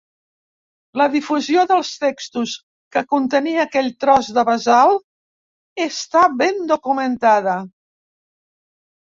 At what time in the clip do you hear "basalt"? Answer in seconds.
4.49-5.85